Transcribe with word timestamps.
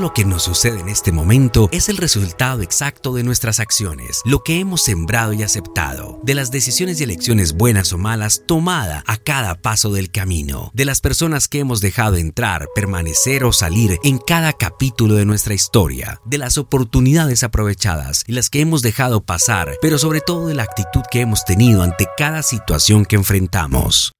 Lo 0.00 0.14
que 0.14 0.24
nos 0.24 0.44
sucede 0.44 0.80
en 0.80 0.88
este 0.88 1.12
momento 1.12 1.68
es 1.72 1.90
el 1.90 1.98
resultado 1.98 2.62
exacto 2.62 3.12
de 3.12 3.22
nuestras 3.22 3.60
acciones, 3.60 4.22
lo 4.24 4.42
que 4.42 4.58
hemos 4.58 4.80
sembrado 4.80 5.34
y 5.34 5.42
aceptado, 5.42 6.18
de 6.22 6.34
las 6.34 6.50
decisiones 6.50 6.98
y 6.98 7.04
elecciones 7.04 7.52
buenas 7.52 7.92
o 7.92 7.98
malas 7.98 8.44
tomada 8.46 9.04
a 9.06 9.18
cada 9.18 9.56
paso 9.56 9.92
del 9.92 10.10
camino, 10.10 10.70
de 10.72 10.86
las 10.86 11.02
personas 11.02 11.48
que 11.48 11.58
hemos 11.58 11.82
dejado 11.82 12.16
entrar, 12.16 12.66
permanecer 12.74 13.44
o 13.44 13.52
salir 13.52 13.98
en 14.02 14.16
cada 14.16 14.54
capítulo 14.54 15.16
de 15.16 15.26
nuestra 15.26 15.52
historia, 15.52 16.18
de 16.24 16.38
las 16.38 16.56
oportunidades 16.56 17.42
aprovechadas 17.42 18.24
y 18.26 18.32
las 18.32 18.48
que 18.48 18.62
hemos 18.62 18.80
dejado 18.80 19.20
pasar, 19.20 19.76
pero 19.82 19.98
sobre 19.98 20.22
todo 20.22 20.46
de 20.46 20.54
la 20.54 20.62
actitud 20.62 21.02
que 21.10 21.20
hemos 21.20 21.44
tenido 21.44 21.82
ante 21.82 22.06
cada 22.16 22.42
situación 22.42 23.04
que 23.04 23.16
enfrentamos. 23.16 24.14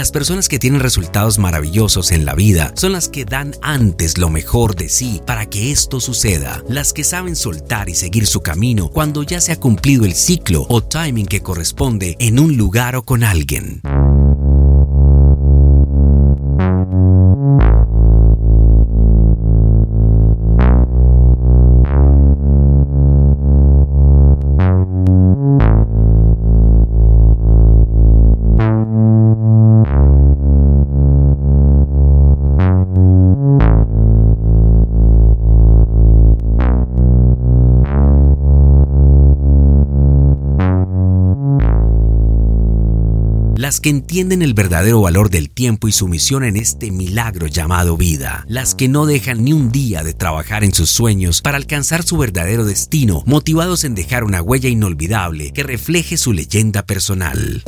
Las 0.00 0.12
personas 0.12 0.48
que 0.48 0.58
tienen 0.58 0.80
resultados 0.80 1.38
maravillosos 1.38 2.10
en 2.10 2.24
la 2.24 2.34
vida 2.34 2.72
son 2.74 2.92
las 2.92 3.10
que 3.10 3.26
dan 3.26 3.54
antes 3.60 4.16
lo 4.16 4.30
mejor 4.30 4.74
de 4.74 4.88
sí 4.88 5.20
para 5.26 5.44
que 5.44 5.70
esto 5.70 6.00
suceda, 6.00 6.64
las 6.70 6.94
que 6.94 7.04
saben 7.04 7.36
soltar 7.36 7.90
y 7.90 7.94
seguir 7.94 8.26
su 8.26 8.40
camino 8.40 8.88
cuando 8.88 9.22
ya 9.24 9.42
se 9.42 9.52
ha 9.52 9.60
cumplido 9.60 10.06
el 10.06 10.14
ciclo 10.14 10.64
o 10.70 10.82
timing 10.82 11.26
que 11.26 11.42
corresponde 11.42 12.16
en 12.18 12.38
un 12.38 12.56
lugar 12.56 12.96
o 12.96 13.02
con 13.02 13.22
alguien. 13.22 13.82
Las 43.70 43.78
que 43.78 43.90
entienden 43.90 44.42
el 44.42 44.52
verdadero 44.52 45.00
valor 45.00 45.30
del 45.30 45.48
tiempo 45.48 45.86
y 45.86 45.92
su 45.92 46.08
misión 46.08 46.42
en 46.42 46.56
este 46.56 46.90
milagro 46.90 47.46
llamado 47.46 47.96
vida, 47.96 48.44
las 48.48 48.74
que 48.74 48.88
no 48.88 49.06
dejan 49.06 49.44
ni 49.44 49.52
un 49.52 49.70
día 49.70 50.02
de 50.02 50.12
trabajar 50.12 50.64
en 50.64 50.74
sus 50.74 50.90
sueños 50.90 51.40
para 51.40 51.56
alcanzar 51.56 52.02
su 52.02 52.18
verdadero 52.18 52.64
destino, 52.64 53.22
motivados 53.26 53.84
en 53.84 53.94
dejar 53.94 54.24
una 54.24 54.42
huella 54.42 54.68
inolvidable 54.68 55.52
que 55.52 55.62
refleje 55.62 56.16
su 56.16 56.32
leyenda 56.32 56.84
personal. 56.84 57.62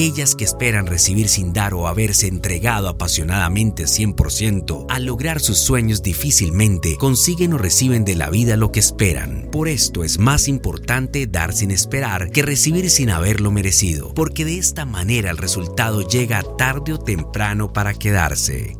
Aquellas 0.00 0.34
que 0.34 0.44
esperan 0.44 0.86
recibir 0.86 1.28
sin 1.28 1.52
dar 1.52 1.74
o 1.74 1.86
haberse 1.86 2.26
entregado 2.26 2.88
apasionadamente 2.88 3.84
100%, 3.84 4.86
al 4.88 5.04
lograr 5.04 5.40
sus 5.40 5.58
sueños 5.58 6.02
difícilmente 6.02 6.96
consiguen 6.96 7.52
o 7.52 7.58
reciben 7.58 8.06
de 8.06 8.14
la 8.14 8.30
vida 8.30 8.56
lo 8.56 8.72
que 8.72 8.80
esperan. 8.80 9.50
Por 9.52 9.68
esto 9.68 10.02
es 10.02 10.18
más 10.18 10.48
importante 10.48 11.26
dar 11.26 11.52
sin 11.52 11.70
esperar 11.70 12.30
que 12.30 12.40
recibir 12.40 12.88
sin 12.88 13.10
haberlo 13.10 13.50
merecido, 13.50 14.14
porque 14.14 14.46
de 14.46 14.56
esta 14.56 14.86
manera 14.86 15.30
el 15.30 15.36
resultado 15.36 16.00
llega 16.00 16.42
tarde 16.56 16.94
o 16.94 16.98
temprano 16.98 17.70
para 17.70 17.92
quedarse. 17.92 18.78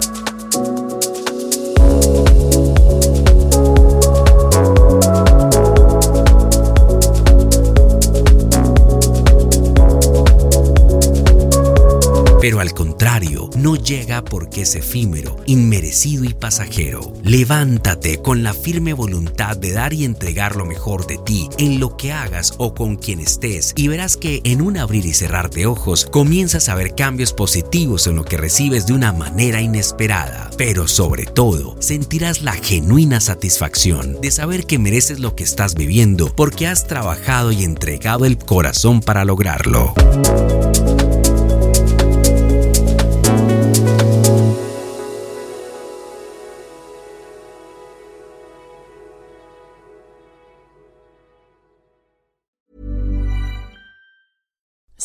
No 13.57 13.77
llega 13.77 14.23
porque 14.23 14.63
es 14.63 14.75
efímero, 14.75 15.37
inmerecido 15.47 16.25
y 16.25 16.35
pasajero. 16.35 17.15
Levántate 17.25 18.21
con 18.21 18.43
la 18.43 18.53
firme 18.53 18.93
voluntad 18.93 19.57
de 19.57 19.73
dar 19.73 19.95
y 19.95 20.05
entregar 20.05 20.55
lo 20.55 20.67
mejor 20.67 21.07
de 21.07 21.17
ti 21.17 21.49
en 21.57 21.81
lo 21.81 21.97
que 21.97 22.13
hagas 22.13 22.53
o 22.59 22.75
con 22.75 22.97
quien 22.97 23.21
estés 23.21 23.73
y 23.75 23.89
verás 23.89 24.19
que 24.19 24.43
en 24.45 24.61
un 24.61 24.77
abrir 24.77 25.07
y 25.07 25.15
cerrar 25.15 25.49
de 25.49 25.65
ojos 25.65 26.05
comienzas 26.05 26.69
a 26.69 26.75
ver 26.75 26.95
cambios 26.95 27.33
positivos 27.33 28.07
en 28.07 28.17
lo 28.17 28.25
que 28.27 28.37
recibes 28.37 28.87
de 28.87 28.93
una 28.93 29.15
manera 29.15 29.63
inesperada. 29.63 30.51
Pero 30.59 30.87
sobre 30.87 31.25
todo, 31.25 31.77
sentirás 31.81 32.43
la 32.43 32.53
genuina 32.53 33.21
satisfacción 33.21 34.21
de 34.21 34.31
saber 34.31 34.67
que 34.67 34.79
mereces 34.79 35.21
lo 35.21 35.35
que 35.35 35.45
estás 35.45 35.75
viviendo 35.75 36.31
porque 36.37 36.67
has 36.67 36.87
trabajado 36.87 37.51
y 37.51 37.65
entregado 37.65 38.27
el 38.27 38.37
corazón 38.37 39.01
para 39.01 39.25
lograrlo. 39.25 39.95